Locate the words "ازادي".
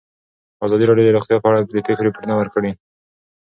0.65-0.85